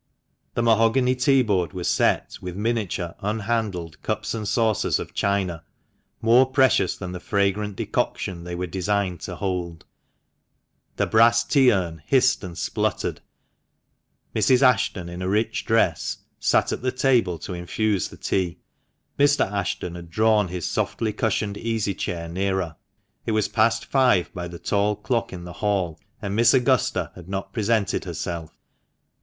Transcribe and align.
The 0.55 0.63
mahogany 0.63 1.13
teaboard 1.15 1.73
was 1.73 1.87
set 1.87 2.39
with 2.41 2.55
miniature 2.55 3.13
unhandled 3.19 4.01
cups 4.01 4.33
and 4.33 4.47
saucers 4.47 4.97
of 4.97 5.13
china, 5.13 5.63
more 6.23 6.47
precious 6.49 6.97
than 6.97 7.11
the 7.11 7.19
fragrant 7.19 7.75
decoction 7.75 8.43
they 8.43 8.55
were 8.55 8.65
designed 8.65 9.21
to 9.21 9.35
hold; 9.35 9.85
the 10.95 11.05
brass 11.05 11.43
tea 11.43 11.71
urn 11.71 12.01
hissed 12.03 12.43
and 12.43 12.57
spluttered; 12.57 13.21
Mrs. 14.35 14.63
Ashton, 14.63 15.07
in 15.07 15.21
a 15.21 15.29
rich 15.29 15.65
dress, 15.65 16.17
sat 16.39 16.71
at 16.71 16.81
the 16.81 16.91
table 16.91 17.37
to 17.37 17.53
infuse 17.53 18.07
the 18.07 18.17
tea; 18.17 18.57
Mr. 19.19 19.45
Ashton 19.51 19.93
had 19.93 20.09
drawn 20.09 20.47
his 20.47 20.65
softly 20.65 21.13
cushioned 21.13 21.57
easy 21.59 21.93
chair 21.93 22.27
nearer; 22.27 22.75
it 23.27 23.33
was 23.33 23.47
past 23.47 23.85
five 23.85 24.33
by 24.33 24.47
the 24.47 24.57
tall 24.57 24.95
clock 24.95 25.31
in 25.31 25.43
the 25.43 25.53
hall, 25.61 25.99
and 26.23 26.35
Miss 26.35 26.55
Augusta 26.55 27.11
had 27.13 27.29
not 27.29 27.53
presented 27.53 28.05
her 28.05 28.15
self. 28.15 28.57